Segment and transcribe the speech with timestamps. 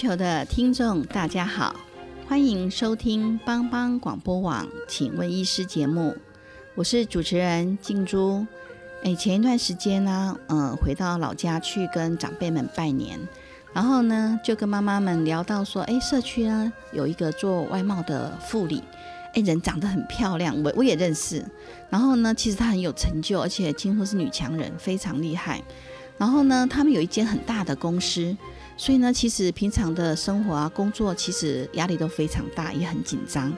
[0.00, 1.76] 球的听众，大家好，
[2.26, 6.16] 欢迎收听帮帮广播网，请问医师节目，
[6.74, 8.46] 我是主持人静珠。
[9.04, 13.20] 哎，前一段时间呢，嗯，回到老家去跟长辈们拜年，
[13.74, 18.82] 然后呢，就跟妈妈们聊到说，哎，社区呢有一个做外贸的妇女，
[19.34, 21.44] 哎，人长得很漂亮，我我也认识。
[21.90, 25.62] 然后呢，其实她很有成就，而且听说是女强人，非常厉害。
[26.16, 28.34] 然后呢，他们有一间很大的公司。
[28.80, 33.52] 所以呢，其实平常的生活啊、工作，其实压力都非常大，也很紧张。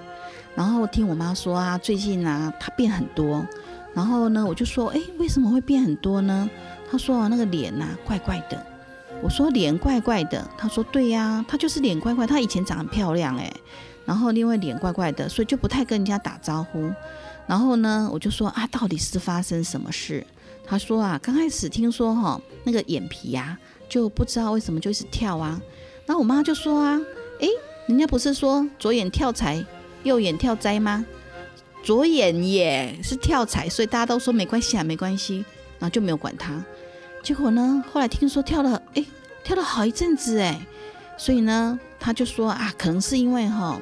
[0.57, 3.47] 然后听我妈说啊，最近啊，她变很多。
[3.95, 6.51] 然后呢，我就说，哎，为什么会变很多呢？
[6.91, 8.67] 她说啊，那个脸呐，怪怪的。
[9.23, 12.27] 我说脸怪怪的，她说对呀，她就是脸怪怪。
[12.27, 13.49] 她以前长得漂亮哎，
[14.05, 16.91] 然后因为脸怪怪的，所以就不太跟人家打招呼。
[17.47, 20.27] 然后呢，我就说啊，到底是发生什么事？
[20.67, 23.57] 她说啊，刚开始听说哈，那个眼皮呀。
[23.93, 25.61] 就不知道为什么就一直跳啊，
[26.07, 26.99] 然后我妈就说啊，
[27.41, 27.49] 诶，
[27.87, 29.63] 人家不是说左眼跳财，
[30.03, 31.05] 右眼跳灾吗？
[31.83, 35.45] 左眼也是跳财，所以大家都说没关系啊，没关系，
[35.79, 36.65] 然后就没有管他。
[37.23, 39.05] 结果呢，后来听说跳了，诶，
[39.45, 40.59] 跳了好一阵子诶，
[41.19, 43.79] 所以呢，他就说啊，可能是因为哈。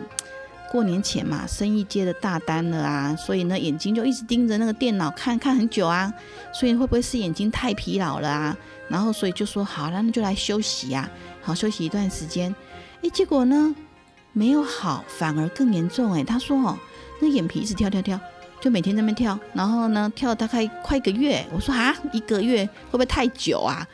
[0.70, 6.12] 过年前嘛，生意接的大单了啊，所以呢，眼睛就一直盯着那个电脑看看很久啊，
[6.52, 8.56] 所以会不会是眼睛太疲劳了啊？
[8.88, 11.10] 然后所以就说好了，那就来休息呀，
[11.42, 12.54] 好休息一段时间。
[13.02, 13.74] 哎，结果呢
[14.32, 16.22] 没有好，反而更严重哎。
[16.22, 16.78] 他说哦，
[17.20, 18.20] 那眼皮一直跳跳跳，
[18.60, 21.44] 就每天在那边跳，然后呢跳了大概快一个月。
[21.52, 23.84] 我说啊，一个月会不会太久啊？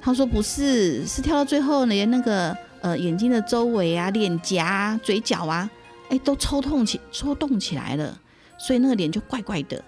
[0.00, 5.70] 他说不是，是跳到最后连那个呃眼睛的周围啊、脸颊、嘴角啊。
[6.18, 8.18] 都抽痛起，抽动起来了，
[8.58, 9.82] 所以那个脸就怪怪的。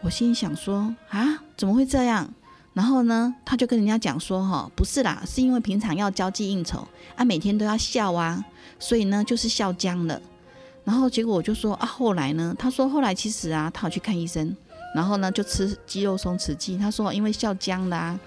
[0.00, 2.28] 我心想说啊，怎么会这样？
[2.74, 6.86] 然后呢，他就跟人家讲说，哈，不是啦，是因为平常要交际应酬
[7.16, 8.44] 啊，每天都要笑啊，
[8.78, 10.20] 所以呢就是笑僵了。
[10.84, 12.54] 然后结果我就说啊，后来呢？
[12.58, 14.56] 他说后来其实啊，他有去看医生，
[14.94, 16.76] 然后呢就吃肌肉松弛剂。
[16.78, 18.18] 他说因为笑僵啦。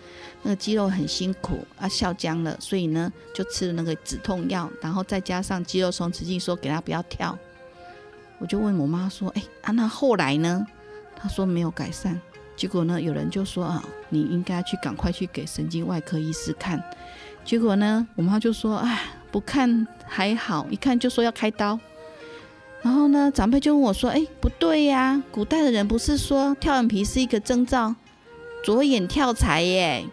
[0.48, 7.36] 那个肌肉很辛苦啊，笑僵了，所以呢就吃了那个止痛药，然后再加上肌肉松弛剂，说给他不要跳。
[8.38, 10.64] 我就问我妈说：“哎啊，那后来呢？”
[11.18, 12.22] 她说没有改善。
[12.56, 16.80] 结果呢，有人就说：“啊，你应该去赶快去给神经外科医师看。”
[17.44, 19.02] 结果呢，我妈就说：“哎，
[19.32, 21.80] 不看还好，一看就说要开刀。”
[22.84, 27.96] 然后呢，长辈就问我说：“哎，不对呀，古代的人不是说跳眼皮是一个征兆，
[28.64, 30.06] 左眼跳财耶？”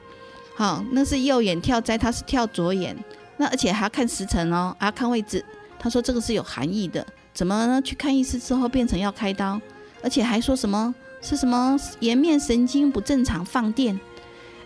[0.55, 2.97] 好，那是右眼跳灾，他是跳左眼，
[3.39, 5.45] 那而且还要看时辰哦，还要看位置。
[5.79, 7.83] 他说这个是有含义的，怎么呢？
[7.83, 9.61] 去看医师之后变成要开刀，
[10.03, 13.99] 而且还说什么是什么颜面神经不正常放电？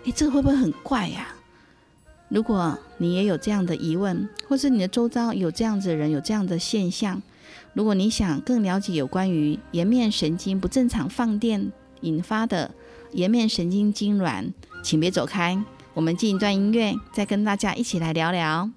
[0.05, 1.29] 诶，这个会不会很怪呀？
[2.29, 7.23] 如果你也有这样的疑问，或是你的周遭有这样子的人有这样的现象，
[7.73, 11.71] 如果你想更了解有关于颜面神经不正常放电
[12.01, 12.75] 引发的
[13.13, 15.63] 颜面神经痉挛，请别走开。
[15.97, 18.69] 我们进一段音乐，再跟大家一起来聊聊。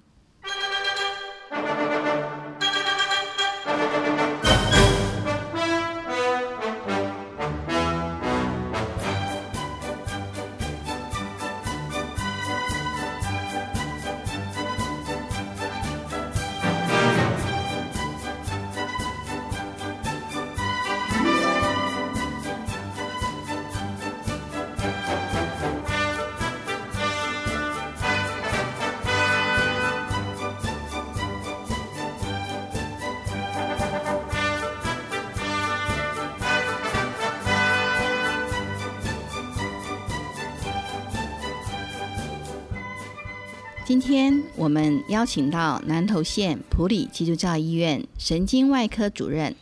[43.90, 49.56] 今天我们邀请到南投县普里基督教医院神经外科主任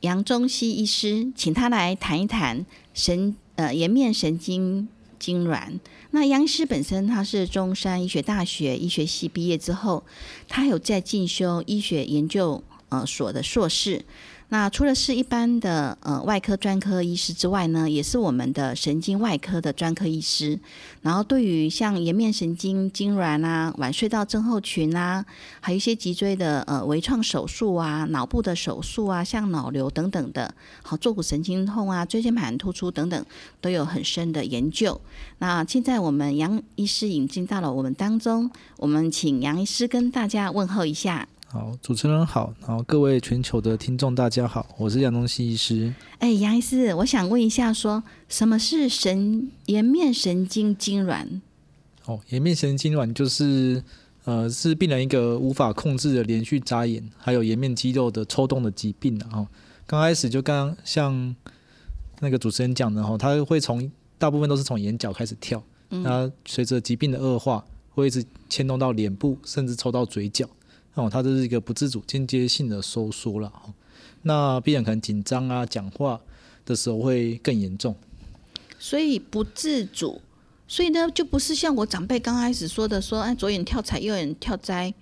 [0.00, 4.86] 杨中西医师，请他来谈一谈神呃颜面神经
[5.18, 5.78] 痉挛。
[6.10, 10.04] 那杨师本身他是中山医学大学医学系毕业之后，
[10.46, 14.04] 他有在进修医学研究呃所的硕士。
[14.52, 20.58] 那除了是一般的呃外科专科医师之外呢，也是我们的神经外科的专科医师。
[21.02, 25.24] 然后对于像颜面神经痉挛啊、晚睡到症候群啊，
[25.60, 30.52] 还有一些脊椎的呃微创手术啊、脑部的手术啊，像脑瘤等等的，
[30.82, 33.24] 好坐骨神经痛啊、椎间盘突出等等，
[33.60, 35.00] 都有很深的研究。
[35.38, 41.28] 那现在我们杨医师引进到了我们当中，我们请杨医师跟大家问候一下。
[41.52, 45.92] 好，主持人好，然后各位全球的听众大家好，我是杨东西医师。
[46.20, 51.40] 哎，杨医师，我想问一下，说什么是神颜面神经痉挛？
[52.04, 53.82] 哦，颜面神经痉挛就是
[54.26, 59.44] 呃，是病人一个无法控制的连续眨眼，还有颜面肌肉的抽动的疾病的哈。
[59.88, 61.34] 刚开始就刚像
[62.20, 70.48] 那个主持人讲的哈，他会从大部分都是从眼角开始跳，那随着疾病的恶化，会一直牵动到脸部，甚至抽到嘴角。
[70.94, 73.48] 哦，它这是一个不自主、间接性的收缩了。
[73.48, 73.72] 哦，
[74.22, 76.20] 那病人可能紧张啊，讲话
[76.66, 77.94] 的时候会更严重。
[78.78, 80.20] 所以不自主，
[80.66, 84.92] 所以呢，就不是像我长辈刚开始说的，说哎，左眼跳财，右眼跳灾，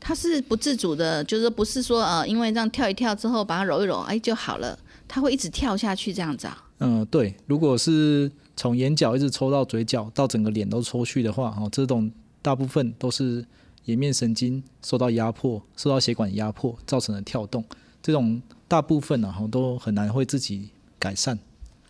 [0.00, 6.64] 他是不自主的，就是不是说呃，因为这样跳一跳之后，把它揉一揉，哎就好了，它会一直跳下去这样子啊？
[6.78, 13.44] 嗯，对，如果是从眼角一直抽到嘴角，到整个脸都抽去的话，哦，这种大部分都是。
[13.86, 17.62] 颜面神经受到压迫，受到血管压迫造成的跳动，
[18.02, 21.38] 这种大部分呢，哈都很难会自己改善。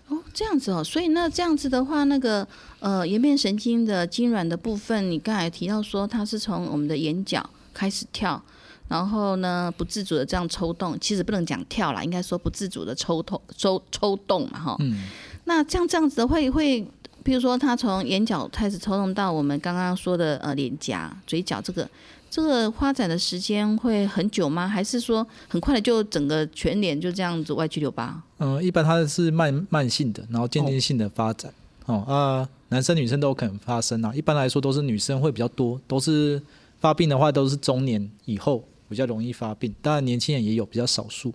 [0.08, 2.46] 哦，这样子哦，所以那这样子的话，那个
[2.80, 8.42] 呃颜面神经的痉挛的部分，你刚才提到说它是从我们的眼角开始跳，
[8.88, 14.76] 然后呢不自主的这样抽动，其实不能讲跳啦，应该说不自主的抽动抽抽动嘛，哈。
[14.80, 15.08] 嗯。
[15.44, 16.86] 那这样这样子的会会。
[17.24, 21.88] 比如说，他从眼角开始抽动到我们刚刚说的呃脸颊、嘴角，这个
[22.30, 24.68] 这个发展的时间会很久吗？
[24.68, 28.22] 还是说很快的就整个全脸就这样子歪曲留疤？
[28.38, 31.50] 嗯，一般它是慢慢性的，然后渐进性的发展。
[31.86, 34.12] 哦啊，男生女生都可能发生啊。
[34.14, 36.40] 一般来说都是女生会比较多，都是
[36.78, 41.32] 发病的话都是中年以后比较容易发病，当然年轻人也有比较少数。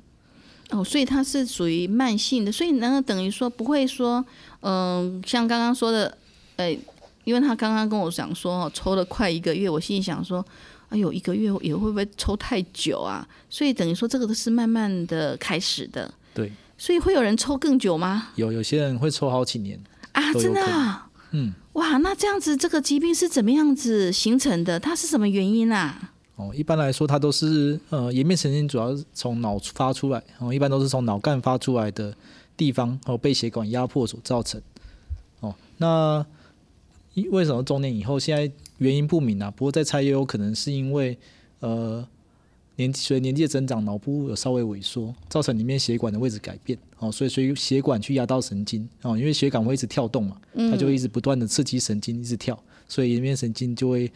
[0.69, 4.23] 哦，所以它是属于慢性的，所以那个等于说不会说，
[4.61, 6.17] 嗯，像刚刚说的，
[6.57, 6.71] 呃，
[7.23, 10.45] 因为他刚刚跟我讲说抽了快一个月，我心里想说，
[10.89, 13.27] 哎呦，一个月也会不会抽太久啊？
[13.49, 16.13] 所以等于说这个都是慢慢的开始的。
[16.33, 16.51] 对。
[16.77, 18.29] 所以会有人抽更久吗？
[18.35, 19.77] 有，有些人会抽好几年。
[20.13, 21.01] 啊，真的？
[21.31, 21.53] 嗯。
[21.73, 24.79] 哇，那这样子这个疾病是怎么样子形成的？
[24.79, 26.11] 它是什么原因啊？
[26.39, 32.15] 哦，一般来说，它都是呃，颜面神经主要是从脑发出来，哦，一般都是从脑干发出来的
[32.55, 34.61] 地方，哦，被血管压迫所造成。
[35.41, 36.25] 哦，那
[37.29, 39.51] 为什么中年以后现在原因不明啊？
[39.51, 41.17] 不过再猜也有可能是因为
[41.59, 42.07] 呃
[42.77, 50.37] 年随着年纪的增长，脑部有稍微萎缩，造成里面血管的位置改变，哦，所以所以血管去压到神经，哦，因为血管会一直跳动嘛，
[50.71, 52.57] 它就一直不断的刺激神经，一直跳，
[52.87, 54.09] 所以颜面神经就会。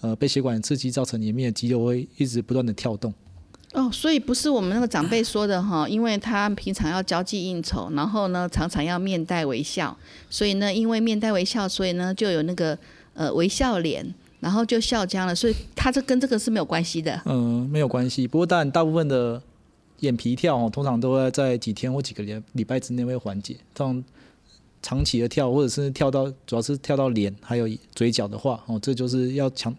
[0.00, 3.12] 呃，被血管刺激造成里面的肌肉会一直不断的跳动。
[3.72, 9.94] 哦，所以不是我们那个长辈说的哈，因为他平常要交际应酬，然后呢常常要面带微笑，
[10.30, 12.78] 所以呢因为面带微笑，所以呢就有那个
[13.12, 17.20] 呃微笑脸，然后就笑僵了，所以他这跟这个是没有关系的。
[17.26, 18.26] 嗯，没有关系。
[18.26, 19.42] 不过当然大部分的
[20.00, 23.56] 眼皮跳哦，通常都会在几天或几个礼礼拜之内会缓解。
[23.74, 24.04] 通常
[24.82, 29.74] 长期的跳，或者是跳到主要是跳到脸还有嘴角的话，哦，这就是要强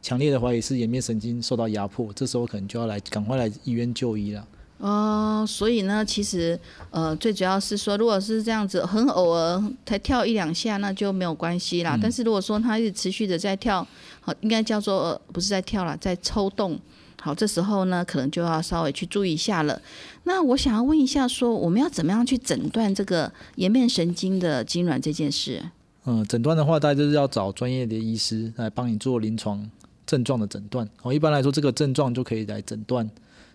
[0.00, 4.46] 强烈的怀疑是颜面神经受到压迫，这时候可能就要来赶快来医院就医了。
[4.78, 6.58] 哦，所以呢，其实
[6.90, 11.98] 呃，最主要是说，如果是这样子很偶尔才跳一两下，那就没有关系啦。
[12.00, 13.86] 但是如果说他一直持续的在跳，
[14.20, 16.78] 好，应该叫做不是在跳啦，在抽动。
[17.26, 19.82] 好，这时候呢，可能就要稍微去注意一下了。
[20.22, 25.60] 那我想要问一下，说我们要怎么样去诊断这个颜面神经的痉挛这件事？
[26.04, 29.68] 嗯，诊断的话，大家就是要找专业的医师来帮你做临床
[30.06, 30.88] 症状的诊断。
[31.02, 33.10] 哦，一般来说，这个症状就可以来诊断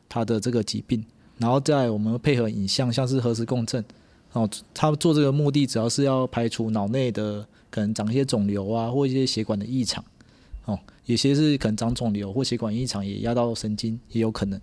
[0.09, 1.01] 他的这个疾病，
[1.37, 3.81] 然后再我们配合影像，像是核磁共振。
[4.33, 10.03] 哦，他做这个目的，主要是要排除脑内的可能长一些肿瘤啊，或一些血管的异常。
[10.65, 10.77] 哦，
[11.11, 14.59] 有些是可能长肿瘤或血管异常，也压到神经，也有可能。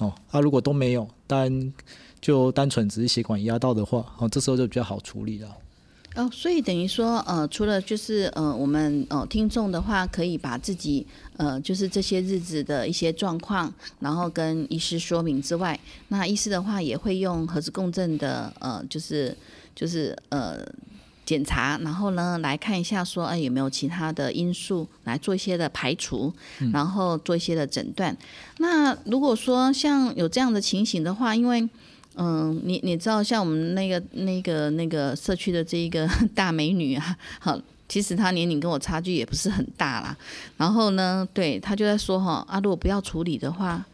[0.00, 1.72] 哦，啊，如果都没有，单
[2.20, 5.48] 就单纯只是血管压到的话，哦，这时候就比较好处理了。
[6.16, 15.78] 哦，所以等于说，呃，除了就是呃，我们呃听众的话，可以把自己呃就是这些日子的一些状况，然后跟医师说明之外，
[16.08, 19.36] 那医师的话也会用核磁共振的呃，就是
[19.76, 20.66] 就是呃。
[21.32, 26.32] 检查，然后呢来看一下说，哎有没有其他的因素来做一些的排除，
[26.72, 28.14] 然后做一些的诊断。
[28.58, 31.66] 那如果说像有这样的情形的话，因为
[32.16, 37.58] 嗯，你你知道像我们那个那个那个社区的这一个 大美女啊，好。
[37.88, 40.16] 其实她年龄跟我差距也不是很大啦，
[40.56, 43.84] 然后呢，对她就在说哈啊，如果不要处理的话，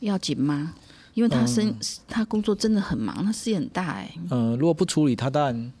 [0.00, 0.72] 要紧吗？
[1.12, 1.74] 因为她生
[2.08, 4.10] 她工作真的很忙，她事业很大哎。
[4.30, 5.72] 嗯，如果不处理，她当然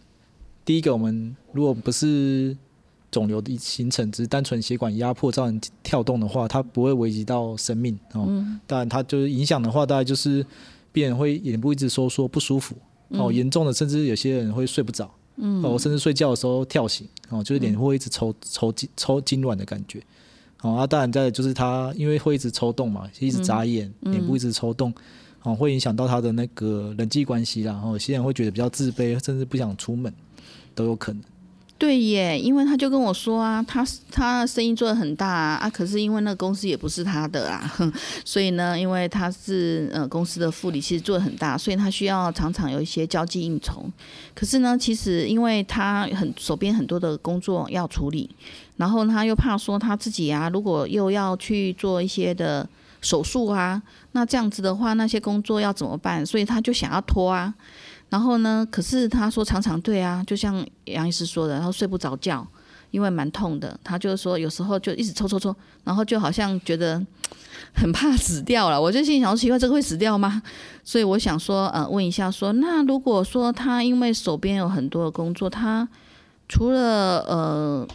[0.64, 2.56] 第一个我们如果不是
[3.10, 8.26] 肿瘤的形成，只是单纯血管压迫造成跳动的话，它不会危及到生命哦。
[8.66, 10.44] 当然，它就是影响的话，大概就是
[10.92, 12.74] 病人会眼部一直收缩不舒服
[13.10, 15.10] 哦，严重的甚至有些人会睡不着。
[15.36, 19.98] 嗯，哦，甚至睡觉的时候跳醒，哦，就是脸会一直抽抽筋抽筋软的感觉，
[20.60, 24.92] 哦，啊，当然在就是他因为会一直抽动嘛，一直眨眼，脸部一直抽动，
[25.42, 30.12] 哦，会影响到他的那个人际关系啦，然后有些人会觉得比较自卑，甚至不想出门，
[30.74, 31.22] 都有可能。
[31.78, 37.72] 对耶，因为他就跟我说啊，他他生意做的很大啊，可是因为那个公司也不是他的啊，
[38.24, 43.84] 所以呢，因为他是呃公司的副理，其实做的很大，所以他需要常常有一些交际应酬。
[44.32, 48.30] 可是呢，其实因为他很手边很多的工作要处理，
[48.76, 52.64] 然后他又怕说他自己啊，如果又要去做一些的
[53.00, 56.24] 手术啊，那这样子的话，那些工作要怎么办？
[56.24, 57.52] 所以他就想要拖啊。
[58.12, 58.68] 然后呢？
[58.70, 62.46] 可是他说常常对啊，就像杨医师说的，然后睡不着觉，
[62.90, 63.74] 因为蛮痛的。
[63.82, 67.02] 他就是说有时候就一直抽抽抽，然后就好像觉得
[67.74, 68.78] 很怕死掉了。
[68.78, 70.42] 我就心里想，奇怪，这个会死掉吗？
[70.84, 75.88] 所以我想说，呃，问一下，说那如果说他因为手边有很多的工作，他
[76.50, 77.88] 除了呃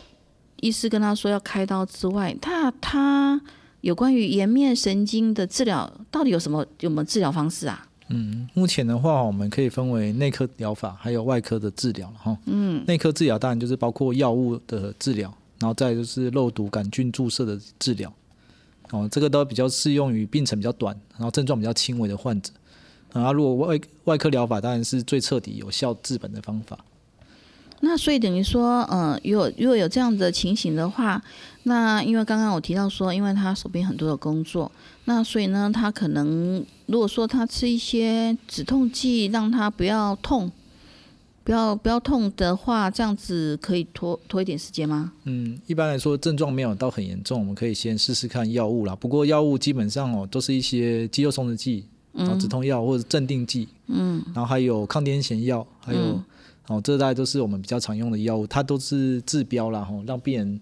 [0.61, 3.39] 医师跟他说要开刀之外，他他
[3.81, 7.85] 有关于颜面神经的治疗，到底有什么有没有治疗方式啊？
[8.09, 12.37] 嗯，目前的话，我们可以分为内科疗法，还有外科的治疗哈。
[12.45, 18.11] 嗯，内科治疗当然就是包括药物的治疗，然后再就是肉毒杆菌注射的治疗。
[18.91, 22.51] 哦，这个都比较适用于病程比较短，然后症状比较轻微的患者。
[23.13, 26.77] 然后，如果外外科疗法当然是最彻底、有效治本的方法。
[27.81, 31.21] 那所以等于说，嗯，如果如果有这样的情形的话，
[31.63, 34.71] 那因为刚刚我提到说，因为他手边很多的工作，
[35.05, 40.51] 那所以呢，他可能如果说他吃一些止痛剂，让他不要痛，
[41.43, 45.11] 不要不要痛的话，这样子可以拖拖一点时间吗？
[45.25, 48.95] 嗯，一般来说症状没有到很严重，我们可以先试试看药物啦。
[48.95, 56.19] 不过药物基本上哦，都是一些肌肉松弛剂，然后止痛药或者镇定剂，嗯，然后还有抗癫痫药，还有。
[56.67, 60.59] 哦，这大概都是我们比较常用的药物，它都是治标啦，吼，让病人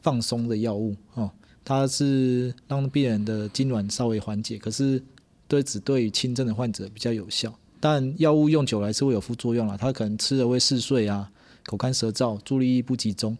[0.00, 1.30] 放松的药物，哦，
[1.62, 5.02] 它是让病人的痉挛稍微缓解，可是
[5.46, 7.52] 对只对轻症的患者比较有效。
[7.78, 11.30] 但药物用久了还是会有副作用啦，他可能吃了会嗜睡啊，
[11.66, 13.36] 口干舌燥，注意力不集中，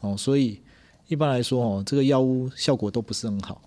[0.00, 0.60] 哦，所以
[1.06, 3.62] 一般来说，哦，这个药物效果都不是很好。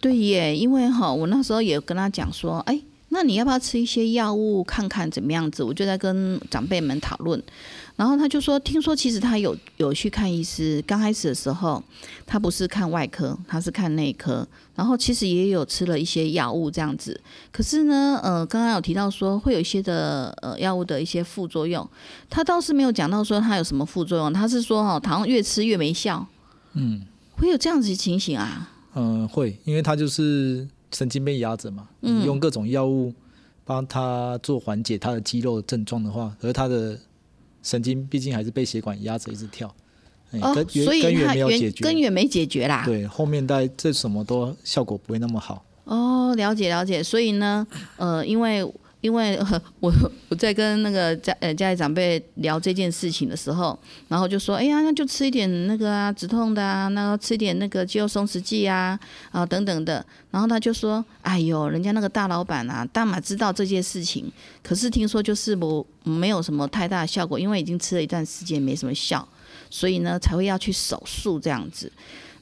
[0.00, 2.82] 对耶，因为哈，我那时候也跟他讲说，哎。
[3.14, 5.62] 那你要不要吃一些药物看看怎么样子？
[5.62, 7.40] 我就在跟长辈们讨论，
[7.94, 11.82] 然后他就说，听说其实他有有去看医师，刚开始的时候
[12.26, 17.20] 他不是看外科，他是看内科，然后其实也有吃了一些药物这样子。
[17.52, 21.86] 可是呢，呃，刚刚有提到说会有一些的呃药物的一些副作用，
[22.30, 26.26] 他倒是没有讲到说他有什么副作用，他是说哈，好像越吃越没效，
[26.72, 27.02] 嗯，
[27.36, 28.70] 会有这样子的情形啊？
[28.94, 30.66] 嗯，会，因为他就是。
[30.92, 33.12] 神经被压着嘛，你用各种药物
[33.64, 36.98] 帮他做缓解他的肌肉症状的话，而他的
[37.62, 39.74] 神经毕竟还是被血管压着一直跳，
[40.40, 42.82] 哦，所以根源没有解决，根源没解决啦。
[42.84, 45.64] 对，后面带这什么都效果不会那么好。
[45.84, 48.70] 哦，了解了解，所以呢，呃，因为。
[49.02, 49.38] 因为
[49.80, 49.92] 我
[50.30, 53.78] 我在跟那个家呃家里长辈聊这件事情的时候，
[54.08, 58.98] 然后就说，哎呀，那就吃一点那个啊止痛的啊，那吃一点那个肌肉松弛剂啊
[59.30, 60.02] 啊等等的。
[60.30, 64.32] 然后他就说，哎呦，人家那个大老板啊，大马知道这件事情，
[64.62, 69.28] 可是听说就是不没有什么太大的效果，因为已经吃了一段时间没什么效，
[69.68, 71.90] 所以呢才会要去手术这样子。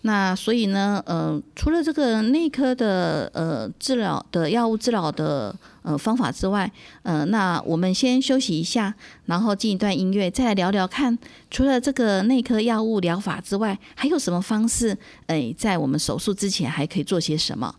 [0.02, 6.70] 那所以呢，呃，除了这个内科的呃治疗的药物治疗的呃方法之外，
[7.02, 8.94] 呃，那我们先休息一下，
[9.26, 11.18] 然后进一段音乐，再来聊聊看，
[11.50, 14.96] 除了这个内科药物疗法之外，还有什么方式？
[15.26, 17.74] 哎，在我们手术之前还可以做些什么？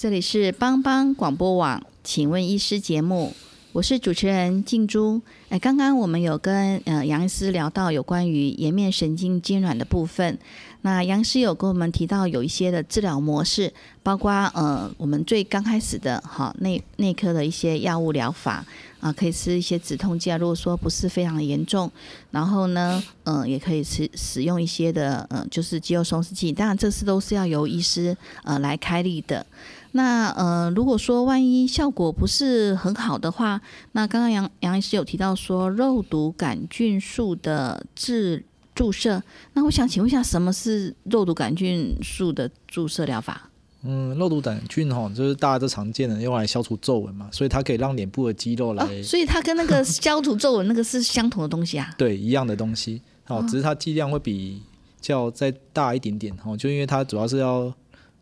[0.00, 3.34] 这里是帮帮广播网，请问医师节目，
[3.72, 5.20] 我是主持人静珠。
[5.50, 10.38] 哎，刚刚我们有跟呃杨医师聊到有关于颜面神经痉挛的部分，
[10.80, 13.70] 那杨医师有跟我们提到有一些的治疗模式，
[14.02, 18.64] 包括呃我们最刚开始的哈内内科的一些药物疗法
[19.00, 21.92] 啊，可以吃一些止痛剂啊，如果说不是非常严重，
[22.30, 29.44] 然后呢，嗯、也可以使使用一些的呃就是肌肉松弛剂，当然这次都是要由医师呃来开立的。
[29.92, 33.60] 那呃，如果说万一效果不是很好的话，
[33.92, 39.22] 那刚刚杨杨医师有提到说肉毒杆菌素的治注射，
[39.54, 43.50] 那我想请问一下，什么是肉毒杆菌素的注射疗法？
[43.82, 51.90] 嗯，肉毒杆菌哈，就是大家都常见的，用来消除皱纹嘛，所以它可以让脸部的肌肉来、哦，所以它跟那个消除皱纹那个是相同的东西啊。
[51.96, 54.62] 对一样的东西，哦，只是它剂量会比
[55.00, 57.72] 较再大一点点，哦，就因为它主要是要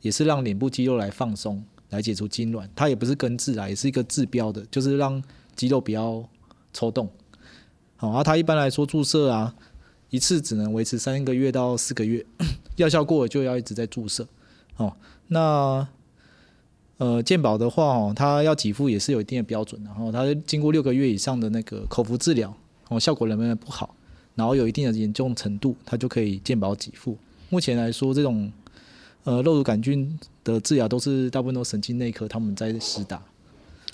[0.00, 5.22] 也是让脸部肌肉来放松，来解除痉挛，它也不是根治啊，也是一个治标的，就是让
[5.56, 6.22] 肌肉不要
[6.72, 7.08] 抽动。
[7.96, 9.54] 好、啊，它一般来说注射啊，
[10.10, 12.24] 一次只能维持三个月到四个月，
[12.76, 14.26] 药效过了就要一直在注射。
[14.76, 14.94] 哦，
[15.26, 15.86] 那
[16.98, 22.54] 呃健保的话哦，它要给付也是有一定的标准，然后它经过六个月以上的那个口服治疗，
[22.88, 23.94] 哦效果能不能不好，
[24.36, 27.18] 然后有一定的严重程度，它就可以健保给付。
[27.50, 28.52] 目前来说，这种
[29.24, 33.22] 呃肉毒杆菌的治疗都是大部分都神经内科他们在施打。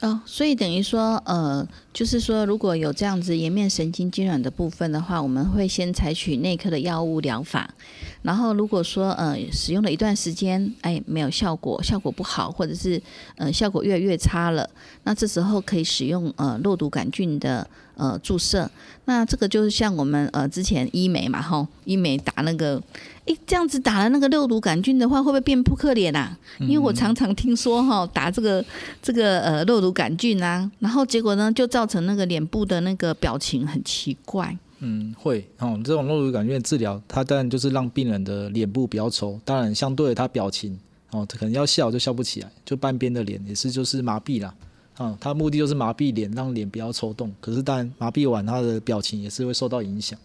[0.00, 7.72] 哦，所以等于说，呃，就是说，如果有这样子颜面神经痉挛的部分的话，我们会先采取内科的药物疗法，
[8.20, 13.00] 然后如果说呃使用了一段时间，哎没有效果，效果不好，或者是
[13.37, 14.68] 呃效果越来越差了，
[15.04, 18.70] 那这时候可以使用呃肉毒杆菌的呃注射。
[19.07, 22.83] 那这个就是像我们呃之前医美嘛，吼，医美打那个，
[23.26, 26.35] 诶，这样子打了那个肉毒杆菌的话，会不会变扑克脸啊？
[26.61, 28.64] 因为我常常听说哈，打这个
[29.02, 34.57] 这个呃肉毒杆菌啊，然后结果呢就造成那个脸部的那个表情很奇怪。
[34.78, 40.78] 嗯，会哦，这种肉毒杆菌的治疗，它当然就是让病人的脸部比较抽，当然相对的他表情
[41.11, 44.54] 哦，可能要笑就笑不起来，就半边的脸也是就是麻痹啦。
[44.96, 47.33] 啊、他目的就是麻痹脸，让脸不要抽动。
[47.40, 50.18] 可是当然麻痹完，他的表情也是会受到影响。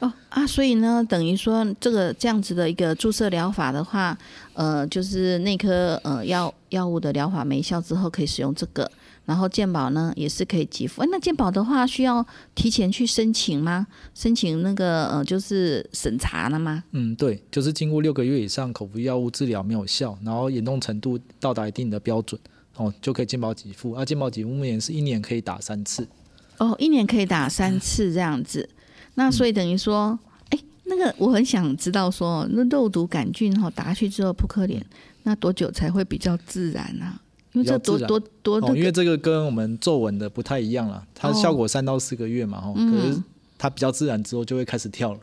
[0.00, 4.16] 哦啊，所以呢，等于说这个这样子的一个注射疗法的话，
[4.54, 8.88] 呃，就是内科呃药药物的疗法没效之后，可以使用这个，
[9.24, 11.02] 然后健保呢也是可以给付。
[11.02, 13.88] 哎，那健保的话需要提前去申请吗？
[14.14, 16.84] 申请那个呃就是审查了吗？
[16.92, 22.40] 嗯，对，就是经过六个月以上口服药物治疗没有效，然后严重程度到达一定的标准，
[22.78, 23.92] 哦，就可以健保给付。
[23.92, 26.08] 啊，健保给付目前是一年可以打三次。
[26.56, 28.68] 哦，一年可以打三次这样子，
[29.14, 30.18] 那所以等于说，
[30.50, 34.84] 哎、那个我很想知道说，那肉毒杆菌哈、打下去之后扑克脸，
[35.24, 37.20] 那多久才会比较自然啊？
[37.52, 43.22] 因为这多多多因为这个跟我们皱纹的不太一样啦，它哦效果三到四个月嘛，哦，嗯可是
[43.56, 45.20] 它比较自然之后就会开始跳了。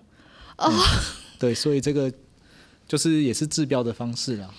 [0.58, 0.72] 哦、
[1.38, 2.12] 对，所以这个
[2.88, 4.50] 就是也是治标的方式啦。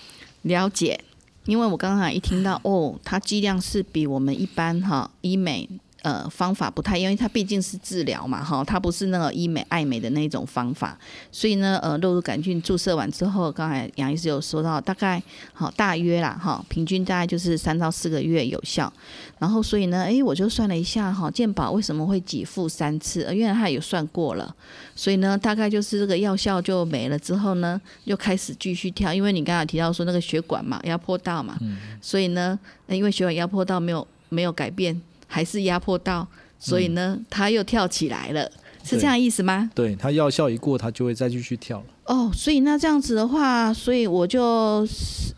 [0.43, 0.99] 了解，
[1.47, 5.69] 因为我刚才一听到哦，它剂量是比我们一般哈医美
[6.07, 10.97] 呃方法不太，因为它毕竟是治疗嘛哈，它不是那个医美爱美的那种方法，
[11.33, 15.21] 所以呢呃肉毒杆菌注射完之后，刚才杨医师有说到，大概
[15.53, 18.93] 好大约啦哈，平均大概就是三到四个月有效，
[19.41, 23.25] 然后所以呢，诶，我就算了一下哈，健保为什么会给付三次？
[23.25, 24.55] 呃原来他有算过了，
[24.95, 31.59] 所以呢，大概就是这个药效就没了之后呢，又开始继续跳，因为你刚才提到说那个血管嘛，压迫到嘛，
[32.01, 36.27] 所以呢，呃因为血管压迫到没有没有改变，还是压迫到，
[36.59, 38.51] 所以呢，他又跳起来了，
[38.83, 39.71] 是这样意思吗？
[39.75, 41.87] 对，他药效一过，他就会再继续跳了。
[42.05, 44.87] 哦，所以那这样子的话，所以我就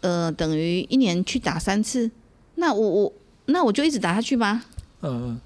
[0.00, 2.10] 呃等于一年去打三次，
[2.56, 3.12] 那我我
[3.46, 4.62] 那我就一直打下去吗？
[5.00, 5.40] 呃，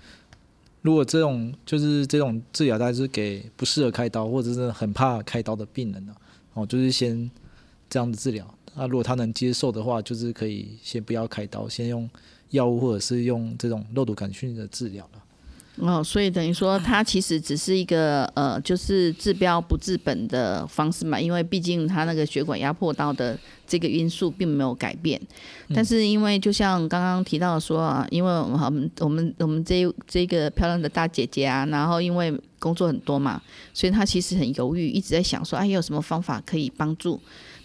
[0.80, 6.12] 如果这种就是这种治疗，大概是给不适合开刀或者是很怕开刀的病人呢、
[6.54, 7.30] 哦，就是先
[7.88, 8.44] 这样子治疗。
[8.74, 12.08] 那、如果他能接受的话，就是可以先不要开刀，先用
[12.52, 15.18] 药物或者是用这种肉毒杆菌的治疗了。
[15.78, 23.36] 哦，所以等于说，它其实只是一个呃，就是治标不治本的方式嘛，因为毕竟它那个血管压迫到的
[23.66, 25.18] 这个因素并没有改变。
[25.74, 33.40] 但是因为就像刚刚提到说啊，因为我们我们我们这这个漂亮的大姐姐啊，然后因为工作很多嘛，
[33.72, 37.18] 所以她其实很犹豫，一直在想说，哎，有什么方法可以帮助？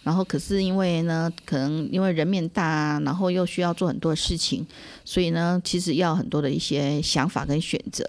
[0.08, 4.66] 然后可是因为呢，可能因为人面大啊，然后又需要做很多事情，
[5.04, 8.06] 所以呢，其实要很多的一些想法跟选择。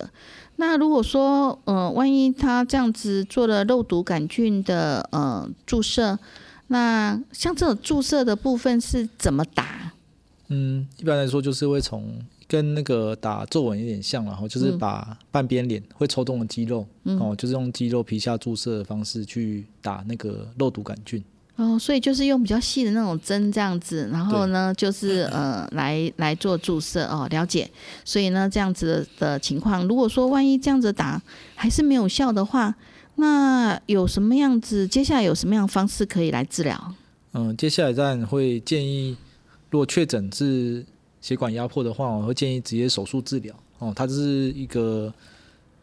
[0.54, 6.16] 那如果说，呃，万一他这样子做了肉毒杆菌的呃注射，
[6.68, 9.92] 那像这种注射的部分是怎么打？
[10.46, 21.20] 嗯，一般来说就是会从跟那个打皱纹有点像，然后就是嗯把半边脸会抽动的肌肉，哦，就是用肌肉皮下注射的方式去打那个肉毒杆菌。
[21.58, 27.68] 哦，所以就是用比较细的那种针这样子，然后呢，就是呃来来做注射哦，了解。
[28.04, 31.20] 所以呢，这样子的情况，如果说万一这样子打
[31.56, 32.72] 还是没有效的话，
[33.16, 34.86] 那有什么样子？
[34.86, 36.94] 接下来有什么样的方式可以来治疗？
[37.32, 39.16] 嗯，接下来当然会建议，
[39.68, 40.86] 如果确诊是
[41.20, 43.52] 血管压迫的话，我会建议直接手术治疗。
[43.80, 45.12] 哦，它这是一个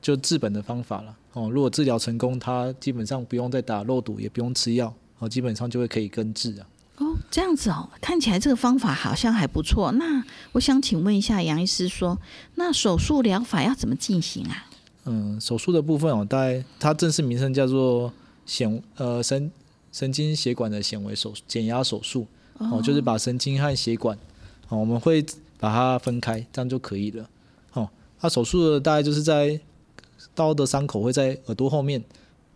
[0.02, 1.14] 就治本的方法了。
[1.34, 6.68] 哦，如果治疗成功，它基本上不用再打肉毒，也不用吃药，哦，基本上就会可以根治啊。
[6.98, 9.92] 哦，这样子哦，看起来这个方法好像还不错。
[9.94, 10.24] 那
[10.54, 12.18] 我想请问一下杨医师说，
[12.56, 14.66] 那手术疗法要怎么进行啊？
[15.04, 18.12] 嗯，手术的部分哦，大概它正式名称叫做
[18.46, 19.52] 显呃神
[19.92, 22.26] 神经血管的显微手减压手术
[22.58, 24.18] 哦，就是把神经和血管
[24.70, 25.24] 哦，我们会
[25.60, 27.30] 把它分开，这样就可以了。
[27.74, 29.60] 哦，它手术的大概就是在
[30.34, 32.02] 刀的伤口会在耳朵后面，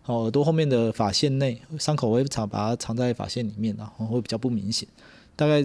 [0.10, 4.90] 哦，耳朵后面的发线内，伤口我会藏把它藏在发线里面，然后会比较不明显。
[5.36, 5.64] 大概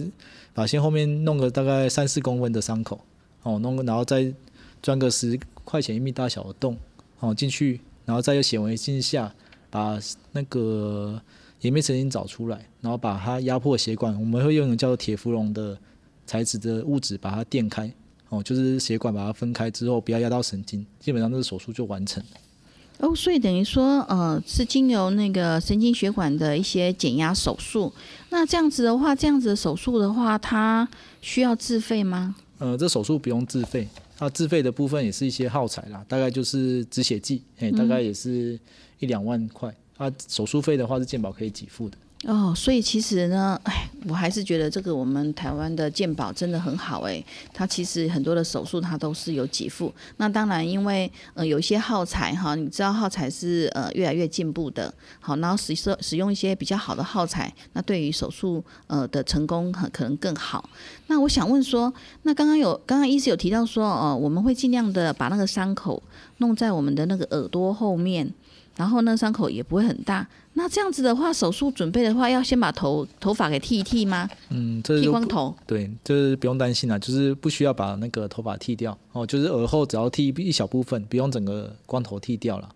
[0.53, 2.99] 发线后面弄个大概三四公分的伤口，
[3.41, 4.31] 哦，弄个然后再
[4.83, 6.77] 钻个十块钱一米大小的洞，
[7.21, 9.33] 哦进去，然后再用显微镜下
[9.71, 9.99] 把
[10.31, 11.19] 那个
[11.61, 15.75] 颜面神经找出来，然后把它压迫血管，我们会用一个叫做铁氟龙的
[16.27, 17.91] 材质的物质把它垫开，
[18.29, 22.29] 哦，就是血管把它分开之后，不要压到神经，基本上这个手术就完成了。
[22.99, 27.91] 哦，所以等于说，呃，是经由那个神经血管的一些减压手术。
[28.29, 30.87] 那这样子的话，这样子的手术的话，它
[31.21, 32.35] 需要自费吗？
[32.57, 38.57] 呃，这手术不用自费，它自费的部分也是一些耗材啦，大概就是止血剂，嘿，大概也是
[38.99, 39.75] 一两万块。
[39.97, 41.97] 啊，手术费的话是健保可以给付的。
[42.27, 49.93] 哦，所以其实呢，哎，我还是觉得这个我们台湾的健保真的很好哎，它其实很多的手术它都是有给付。
[50.17, 60.67] 那当然，因为呃有一些耗材哈，你知道耗材是呃越来越进步的，好，然后使使使用一些比较好的耗材，那对于手术呃的成功很可能更好。
[61.05, 66.01] 那我想问说，那刚刚有刚刚医师有提到说，哦，我们会尽量的把那个伤口
[66.39, 68.33] 弄在我们的那个耳朵后面。
[68.75, 70.27] 然后呢，伤口也不会很大。
[70.53, 74.29] 那这样子的话，手术准备的话，要先把头头发给剃一剃吗？
[74.49, 75.53] 嗯，这剃光头？
[75.67, 82.69] 对，就是不用担心啦，就是不需要把那个头发剃掉哦，就是耳后只要剃一小部分，不用整个光头剃掉了。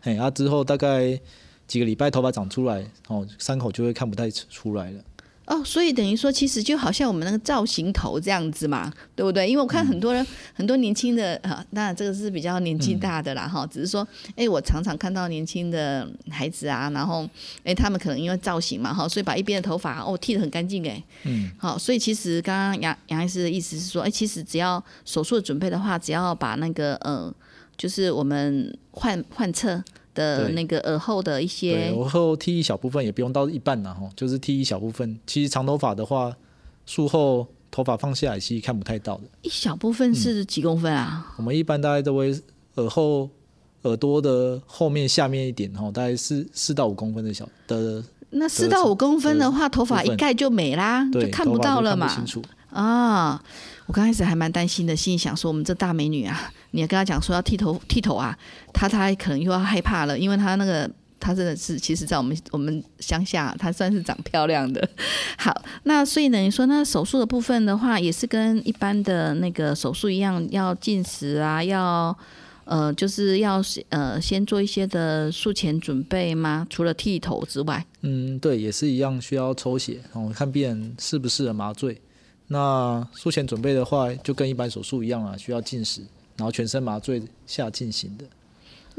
[0.00, 1.18] 嘿，啊之后大概
[1.66, 5.02] 几个礼拜头发长出来，哦，伤口就会看不太出来了。
[5.46, 9.48] 哦，所以等于说，其实就好像我们那个造型头这样子嘛，对不对？
[9.48, 17.28] 因为我看很多人、很多年轻的啊，当然这个是比较年纪大的啦哈、只是说，哎，我常常看到年轻的孩子啊，然后
[17.62, 27.32] 哎，他们可能因为造型嘛哈，所以把一边的头发哦剃得很干净哎，嗯，好，所以其实刚刚杨杨医师的意思是说，哎，其实只要手术的准备的话，只要把那个呃，
[27.76, 29.80] 就是我们换换侧
[30.16, 35.16] 的那个耳后的一，些耳后剃一小部分，也不用到一半啦，吼，就是剃一小部分。
[35.24, 36.34] 其实长头发的话，
[36.86, 39.24] 术后头发放下来，其实看不太到的。
[39.42, 41.32] 一小部分是几公分啊？
[41.36, 42.34] 我们一般大概都会
[42.76, 43.28] 耳后
[43.82, 52.08] 耳朵的后面下面一点，吼，大概是四到五公分的小的，那四到五公分的话，头发一盖就没啦，就看不到了嘛。
[52.08, 52.42] 清楚。
[52.70, 53.42] 啊，
[53.86, 58.36] 我刚开始还蛮担心的，心里想说，我们这大美女啊，你要跟她讲说要剃头剃头啊，
[58.72, 64.88] 她她可能又要害怕了，因为她那个她真的是，其实在我们我们乡下，她算是长漂亮的。
[65.38, 72.16] 好，那所以等于说那手术的部分的话，也是跟一般的那个手术一样，要进食啊，要。
[72.66, 76.66] 呃，就是要呃先做一些的术前准备吗？
[76.68, 81.96] 除了剃头之外，嗯，对，也是一样需要抽血，哦，看病人适不适合麻醉。
[82.48, 86.00] 那术前准备的话，就跟一般手术一样啊，需要进食，
[86.36, 88.24] 然后全身麻醉下进行的。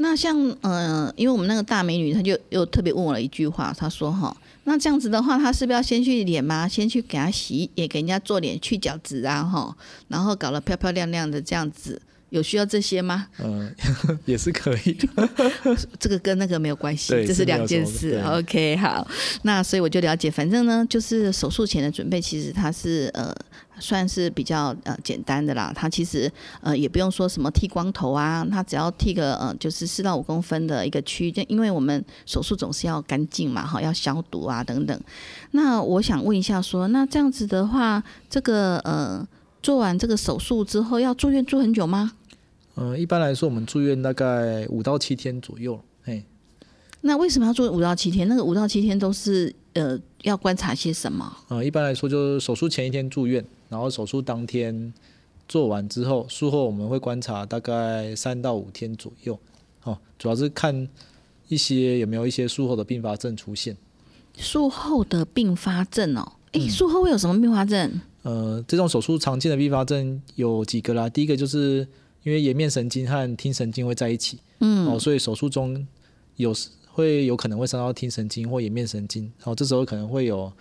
[0.00, 6.68] 那像呃，因为我们那个大美女，她就又特别问我了一句话，她说哈，那这样子的话，她是不是要先去脸吗？
[6.68, 13.26] 先去给她洗，也给人家做脸去角质啊哈，然后搞得漂漂亮亮的这样子，有需要这些吗？
[13.38, 13.74] 嗯，
[14.26, 15.28] 也是可以的。
[15.98, 19.06] 这个跟那个没有关系，这是两件事 OK，好，
[19.42, 23.34] 那所以我就了解，反正呢，就是手术前的准备，其实它是呃
[23.80, 25.72] 算是比较呃简单的啦。
[25.74, 35.00] 它其实呃也不用说什么剃光头啊，它只要剃个呃就是四到五公分的一个区，就因为我们手术总是要干净嘛，哈，要消毒啊等等。
[35.52, 39.26] 那我想问一下说那这样子的话，这个呃
[39.62, 42.12] 做完这个手术之后要住院住很久吗？
[42.80, 45.80] 嗯，一般来说，我们住院大概五到七天左右。
[46.04, 46.22] 哎，
[47.00, 48.28] 那为什么要做五到七天？
[48.28, 51.36] 那个五到七天都是呃要观察些什么？
[51.48, 54.94] 呃，一般来说就是手术前一天住院，然后手术当天
[55.48, 59.36] 做完之后，术后我们会观察大概三到五天左右，
[59.82, 60.88] 哦，主要是看
[61.48, 63.76] 一些有没有一些术后的并发症出现。
[64.36, 68.00] 术后的并发症哦，诶，嗯术后会有什么并发症？
[68.22, 71.86] 呃，这种手术常见的并发症有几个啦，第一个就是
[72.22, 75.86] 因为颜面神经和听神经会在一起，嗯，哦，所以手术中
[76.36, 80.52] 有时会有可能会伤到听神经或颜面神经，然、后这时候可能会有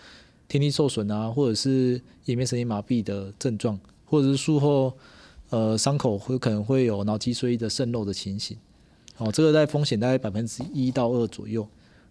[0.48, 4.94] 听力受损啊，或者是颜面神经麻痹的症状，或者是术后
[5.50, 8.56] 呃伤口会可能会有脑脊髓的渗漏的情形。
[9.18, 11.68] 哦，这个在风险大概百分之一到二左右。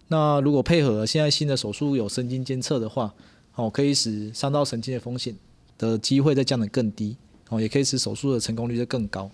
[0.09, 3.13] 那如果配合现在新的手术有神经监测的话，
[3.55, 5.35] 哦，可以使伤到神经的风险
[5.77, 7.15] 的机会再降得更低，
[7.49, 9.29] 哦，也可以使手术的成功率就更高。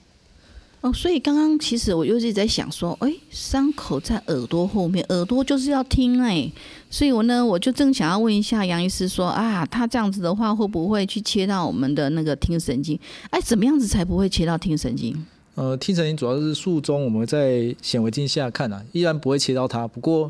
[0.81, 6.51] 哦，所以刚刚其实我就一直在想说，诶，伤口在耳朵后面，耳朵就是要听哎、
[6.89, 12.99] 所以我呢，我就正想要问一下杨医师说啊，他这样子的话，会不会去切到我们的那个听神经？
[13.29, 15.25] 哎，怎么样子才不会切到听神经？
[15.55, 19.87] 呃，听神经主要是术中我们在显微镜下看啊，依然不会切到它。
[19.87, 20.29] 不过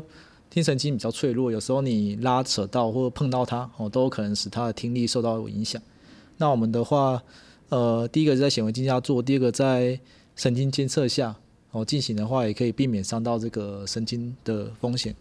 [0.50, 5.82] 听神经比较脆弱，有时候你拉扯到或碰到它，哦，都有可能使它的听力受到影响。
[6.36, 7.20] 那我们的话，
[7.74, 9.98] 呃，第一个是在显微镜下做，第二个在
[10.36, 11.34] 神经监测下
[11.72, 15.12] 哦进行的话，也可以避免伤到这个神经的风险。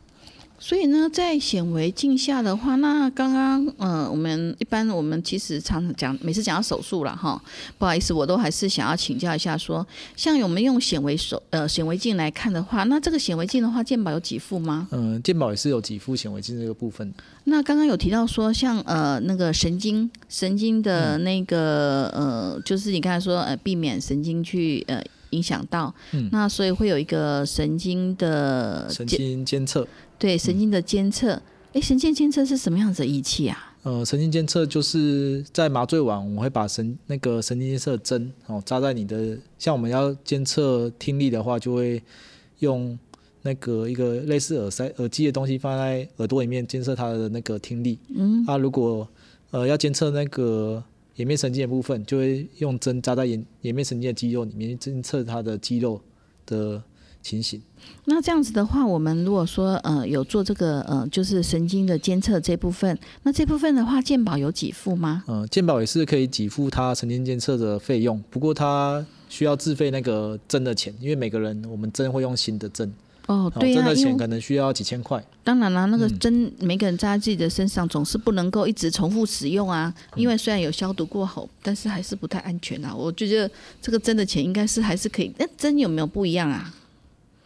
[0.63, 7.39] 所以呢，在显微镜下的话，那刚刚呃，我们一般我们其实常常讲，每次讲到手术了哈，
[7.77, 14.87] 不好意思，我都还是想要请教一下说，像我们用显微手呃显微镜来看的话，那这个显微镜的话，健保有几副吗？
[14.91, 17.13] 嗯、健保也是有几副显微镜这个部分。
[17.43, 29.85] 那刚刚有提到说，像呃那个神经神经的那个、呃，就是你刚才说呃，避免神经去呃影响到，嗯那所以会有一个神经的神经监测，
[30.23, 31.41] 对神经的监测。
[31.73, 33.75] 诶，神经监测是什么样子的仪器啊？
[33.83, 42.01] 呃，神经监测就是在麻醉完，我们会把神那个神经监测针哦扎在你的，像我们要监测听力的话，就会
[42.59, 42.97] 用
[43.41, 47.99] 那个一个类似耳塞耳机的东西放在耳朵里面监测它的那个听力。
[48.15, 49.05] 嗯，啊，如果
[49.51, 50.81] 呃要监测那个
[51.17, 55.99] 颜面神经的部分，就会用针扎在眼颜面神经的肌肉里面监测它的肌肉
[56.45, 56.81] 的
[57.23, 57.59] 情形。
[58.05, 65.23] 那这样子的话，我们如果说呃有做这个呃就是神经的监测这部分，那这部分的话，健保有给付吗？
[65.27, 72.89] 呃，健保也是可以给付他神经监测的费用，不过他需要自费那个针的钱，因为每个人我们针会用新的针，
[73.27, 75.21] 哦，哦，对呀、针的钱可能需要几千块。
[75.43, 79.93] 当然啦，那个嗯针每个人扎在自己的身上，总是不能够一直重复使用啊。
[80.15, 82.95] 嗯因为虽然有消毒过后，但是还是不太安全啊。
[82.95, 83.49] 我就觉得
[83.81, 85.33] 这个针的钱应该是还是可以。
[85.37, 86.73] 那针有没有不一样啊？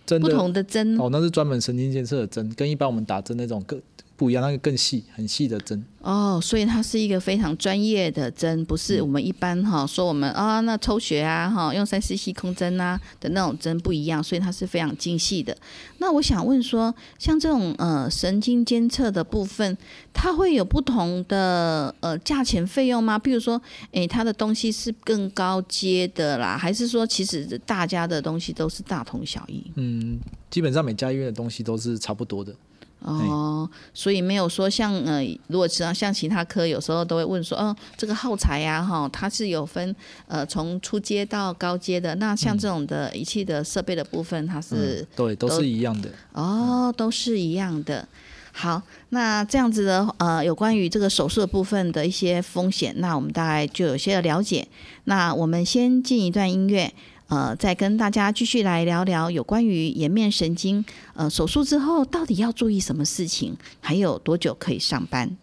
[0.07, 0.97] 不针不同的针。
[0.99, 3.81] 哦，那是专门神经监测的针，跟一般我们打针那种更
[4.17, 5.81] 不一样，那个更细，很细的针。
[6.01, 15.55] 哦，所以它是一个非常专业的针，不是我们一般哈、说我们啊那抽血啊哈用三 CC 空针啊的那种针不一样，所以它是非常精细的。
[15.99, 19.77] 那我想问说，像这种呃神经监测的部分，
[20.13, 23.19] 它会有不同的呃价钱费用吗？
[23.23, 29.71] 譬如说，诶，它的东西是更高阶的啦，还是说其实大家的东西都是大同小异？
[29.75, 30.17] 嗯，
[30.49, 32.55] 基本上每家医院的东西都是差不多的。
[32.99, 39.95] 哦，所以没有说像呃，如果像像其他科，有时候都会问说，哦，这个耗材呀、哈，它是有分
[40.27, 42.15] 呃从初阶到高阶的。
[42.15, 46.09] 那像这种的仪器的设备的部分，它是、嗯、对，都都是一样的。
[46.33, 48.07] 哦，都是一样的。
[48.51, 54.67] 好，那这样子的呃，有关于这个手术的部分的一些风险，那我们大概就有些了解。
[55.03, 56.91] 那我们先进一段音乐，
[57.27, 65.37] 呃，再跟大家继续来聊聊有关于颜面神经呃手术之后到底要注意什么事情，还有多久可以上班。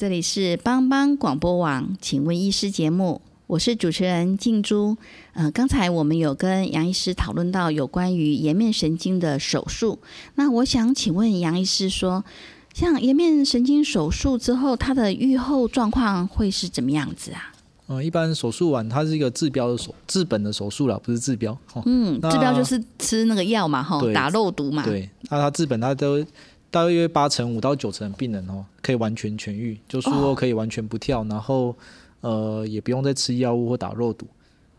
[0.00, 4.96] 这里是帮帮广播网，请问医师节目，我是主持人静珠。
[5.34, 9.98] 呃，刚才我们有跟杨医师讨论到有关于颜面神经的手术，
[10.36, 12.24] 那我想请问杨医师说，
[12.72, 17.52] 像颜面神经手术之后，它的愈后状况会是怎么样子啊？
[17.88, 21.52] 嗯，一般手术完，它是一个治标的手治本的手术了，不是治标。
[21.74, 24.82] 哦、嗯，治标就是吃那个药嘛，哈，打肉毒嘛。
[24.82, 26.24] 对，那它治本，它都
[26.70, 31.74] 大约八成五到九成的病人哦，可以完全痊愈，就术后可以完全不跳，然后
[32.20, 34.26] 呃也不用再吃药物或打肉毒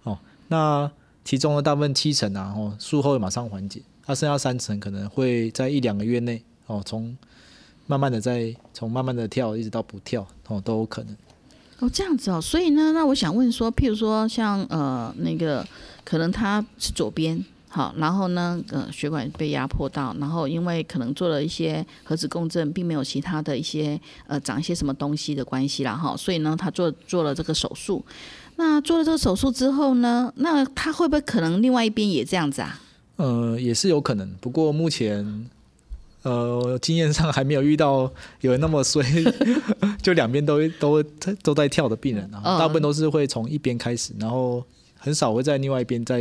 [0.04, 0.18] 哦。
[0.48, 0.90] 那
[1.26, 7.16] 其中的大部分七成啊，哦术后会马上缓解，它剩下三成可能会在一两个月内哦，从
[7.88, 11.16] 慢慢的在从慢慢的跳一直到不跳哦都有可能。
[11.80, 15.68] 哦，这样子哦，所以呢，那我想问说，譬如说像呃那个，
[16.06, 17.44] 可能他是左边，
[17.74, 23.98] 好，然后呢，呃，血管被压迫到，然后因为可能做了一些核磁共振，并没有其他的一些
[24.28, 28.04] 呃长一些什么东西的关系啦，哈，所以呢，他做做了这个手术。
[28.58, 32.82] 那做了这个手术之后呢，那他会不会可能另外一边也这样子啊？
[33.16, 35.50] 呃，也是有可能，不过目前
[36.24, 38.12] 呃经验上还没有遇到
[38.42, 39.02] 有人那么衰，
[40.04, 41.02] 就两边都都
[41.42, 44.62] 都在跳的病人啊，嗯大部分都是会从一边开始，然后
[44.98, 46.20] 很少会在另外一边再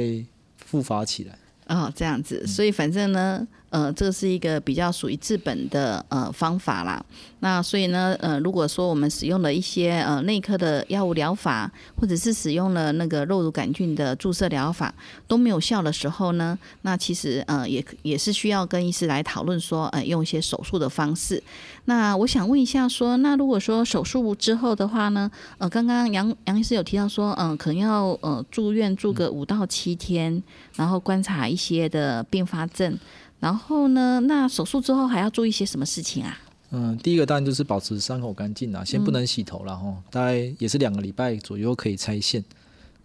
[0.70, 1.36] 复发起来。
[1.66, 7.02] 哦，这样子，所以反正呢，呃，这是一个比较属于治本的呃方法啦。
[7.42, 14.94] 那所以呢，呃，如果说我们使用了一些呃内科的药物疗法，或者是使用了那个肉毒杆菌的注射疗法
[15.26, 21.42] 都没有效的时候呢，那其实呃也也是需要跟医师来讨论说，呃，用一些手术的方式。
[21.86, 30.42] 那我想问一下说，那如果说手术之后的话呢，呃，刚刚杨杨医师有提到说，嗯、可能要呃住院住个五到七天，
[30.76, 32.96] 然后观察一些的并发症，
[33.40, 36.38] 然后呢，那手术之后还要注意一些什么事情啊？
[36.72, 42.44] 嗯，第一个当然就是保持伤口干净啦，先不能洗头啦，吼、大概也是两个礼拜左右可以拆线。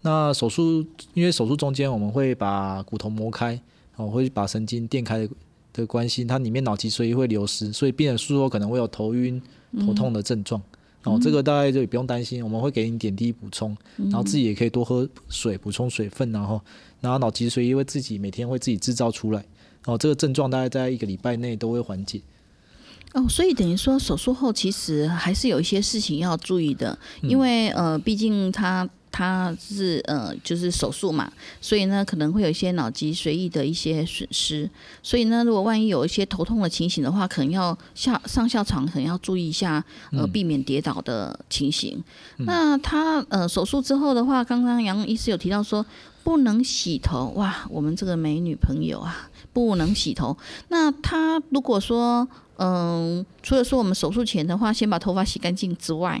[0.02, 3.60] 那手术因为手术中间我们会把骨头磨开，
[3.96, 5.28] 哦，会把神经电开的
[5.72, 9.42] 的关系，它里面脑脊髓液会流失，所以病人术后可能会有头晕、
[9.80, 10.62] 头痛的症状。
[11.02, 16.60] 哦，这个大概就也不用担心，我们会给你点滴补充，然后自己也可以多喝水，补充水分，然后
[17.00, 19.44] 然后脑脊髓因为自己每天会自己制造出来。
[19.86, 22.20] 哦，这个症状大概在一个礼拜内都会缓解。
[23.14, 34.68] 哦，所以等于说手术后其实还是有一些事情要注意的，因为呃，毕竟他他是呃就是手术嘛，所以呢可能会有一些脑脊髓液的一些损失，
[35.02, 39.82] 所以呢如果万一有一些头痛的情形的话，可能要下上下床可能要注意一下，
[40.12, 42.02] 呃避免跌倒的情形。
[42.38, 45.86] 那他呃手术之后的话，刚刚杨医师有提到说
[46.26, 56.20] 不能洗头，哇，我们这个美女朋友啊不能洗头，那她如果说嗯，除了说我们手术前的话，先把头发洗干净之外，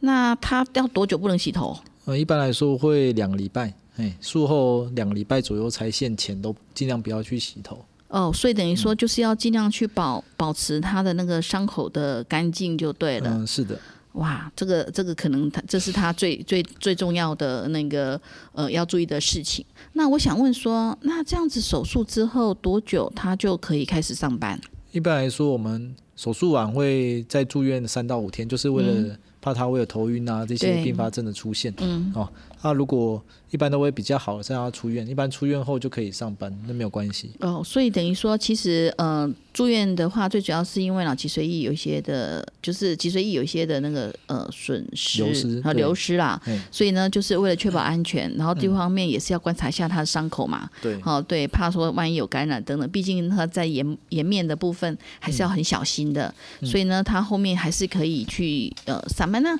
[0.00, 1.74] 那她要多久不能洗头？
[2.04, 7.82] 呃，一般来说会两个礼拜，哎，术后两个礼拜左右拆线前都尽量不要去洗头。
[8.08, 13.30] 哦，所以等于说就是要尽量去保保持她的那个伤口的干净就对了。
[13.30, 13.80] 嗯，是的，
[14.14, 18.20] 哇，这个这个可能他这是他最最最重要的那个
[18.52, 19.64] 呃要注意的事情。
[19.92, 24.60] 那我想问说，那这样子手术之后多久他就可以开始上班？
[24.90, 31.72] 一般来说我们手术完会再住院三到五天，就是为了怕他会有头晕啊这些并发症的出现。
[31.78, 32.28] 嗯哦，
[32.62, 37.30] 那如果一般都会比较好，再让他出院，一般出院后就可以上班，那没有关系。
[37.40, 46.40] 哦，所以等于说，其实呃，住院的话，最主要是因为脑脊髓液有一些的，就是脊髓液有一些的那个呃损失流失和流失啦。
[46.46, 50.68] 嗯，所以呢，就是为了确保安全，然后第一方面也是要观察一下他的伤口嘛。
[50.80, 59.58] 对，哦，对，怕说万一有感染等等，毕竟他在颜颜面的部分还是要很小心的，嗯所以呢，他后面还是可以去呃上班呢。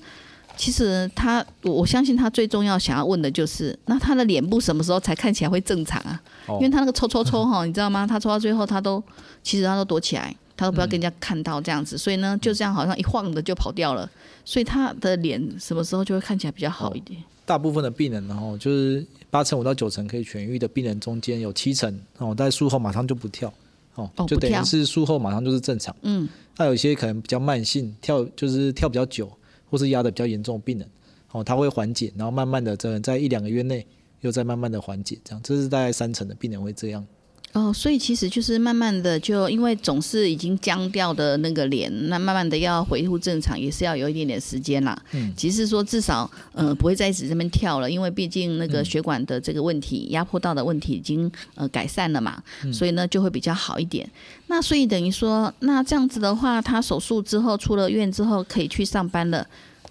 [0.60, 6.20] 其实他，我我相信他最重要想要问的就是，那他的脸部什么时候才看起来会正常啊？
[6.46, 8.06] 哦因为他那个抽抽抽哈， 你知道吗？
[8.06, 9.02] 他抽到最后，他都
[9.42, 14.06] 其实他都躲起来，他都不要跟人家看到这样子，所以呢，就这样好像一晃的就跑掉了，
[14.44, 17.18] 所以他的脸什么时候就会看起来比较好一点？
[17.46, 23.50] 大部分的病人，然后就是八成五到九成可以痊愈的病人中间有七成哦，在术后马上就不跳
[23.94, 25.96] 哦，就等于是术后马上就是正常。
[26.02, 29.30] 嗯，那有一些可能比较慢性，跳就是跳比较久，
[29.70, 30.88] 或是压的比较严重的病人，
[31.30, 33.86] 哦，他会缓解，然后慢慢的在在一两个月内
[34.20, 37.06] 又在慢慢的缓解，这样，这是大概三成的病人会这样。
[37.52, 44.96] 哦，所以其实就是慢慢的，就因为总是已经僵掉的那个脸，那慢慢的要恢复正常，也是要有一点点时间啦。
[45.10, 54.08] 嗯，只是说至少呃不会再一直这边跳了，因为毕竟那个嗯血管的这个问题、压迫到的问题已经呃改善了嘛，嗯所以呢就会比较好一点。
[54.46, 59.44] 那所以等于说，那这样子的话，他手术之后出了院之后可以去上班了，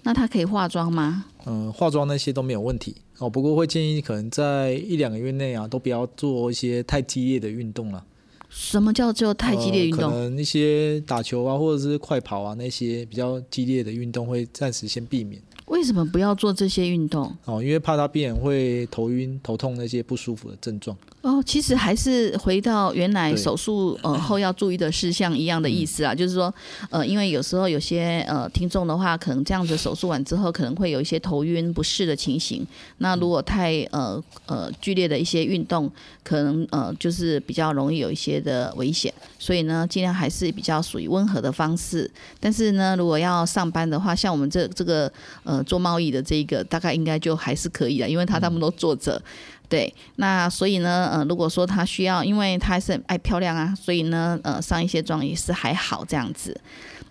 [0.04, 1.26] 那他可以化妆吗？
[1.44, 8.04] 嗯、化妆那些都没有问题哦，不过会建议可能在一两个月内啊，都不要做一些太激烈的运动了。
[8.48, 10.04] 什么叫做太激烈运动？
[10.04, 15.40] 呃可能一些打球啊，或者是快跑啊，那些比较激烈的运动会暂时先避免
[15.70, 17.32] 为什么不要做这些运动？
[17.44, 20.96] 哦，因为怕他病人会头晕、头痛那些不舒服的症状。
[21.22, 26.52] 哦，其实还是回到原来手术呃后要注意的事项一样的意思啊，就是说
[26.90, 32.66] 呃，因为有时候有些呃听众的话，可能这样子手术完之后，可能会有一些头晕不适的情形。
[32.98, 35.88] 那如果太呃呃剧烈的一些运动，
[36.24, 42.10] 可能呃就是比较容易有一些的危险，所以呢，尽量还是比较属于温和的方式。
[42.40, 45.10] 但是呢，如果要上班的话，像我们这这个
[45.44, 49.20] 呃做贸易的这一个，大概应该就还是可以的，因为他他们都坐着。
[49.68, 56.60] 对，那所以呢，呃，如果说他需要，因为他还是爱漂亮啊，所以呢，呃，上一些妆也是还好这样子。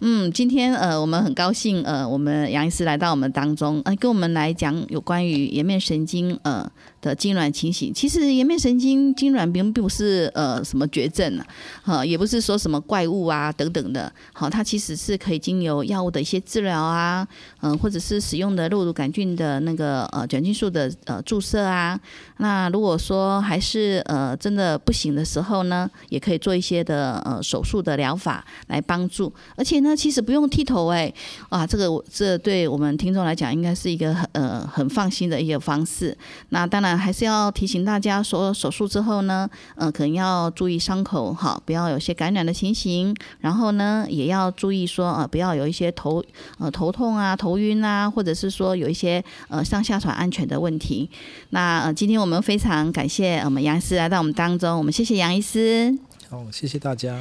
[0.01, 6.69] 嗯，今天呃，我们很高兴，呃，我们杨医师来到我们当中，呃，跟我们来讲有关于颜面神经呃
[7.01, 7.93] 的痉挛情形。
[7.93, 11.45] 其实颜面神经痉挛并并不是呃什么绝症啊，
[11.83, 17.27] 哈、也不是说什么怪物啊等等的，好、它其实是可以经由药物的一些治疗啊，
[17.61, 21.99] 嗯、或者是使用的肉毒杆菌的那个呃转菌素的呃注射啊，
[22.37, 31.13] 那如果说还是呃真的不行的时候呢，也可以做一些的呃手术的疗法来帮助，而且呢，其实不用剃头哎，
[31.49, 36.17] 啊，这个这对我们听众来讲应该是一个很呃很放心的一个方式。
[36.49, 46.23] 那当然还是要提醒大家说，手术之后呢，呃，可能要注意伤口哈，不要有些感染的情形，然后呢，也要注意说呃不要有一些头
[46.57, 51.09] 呃头痛啊、头晕啊，或者是说有一些呃上下床安全的问题。
[51.49, 55.97] 那呃，今天我们非常感谢我们杨医师来到我们当中，我们谢谢杨医师。
[56.29, 57.19] 好，谢谢大家。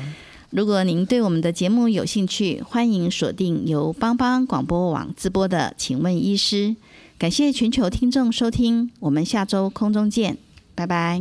[0.51, 6.69] 如果您对我们的节目有兴趣，欢迎锁定由帮帮广播网直播的《请问医师》。
[7.19, 10.39] 感谢全球听众收听，我们下周空中见，
[10.77, 11.21] 拜拜。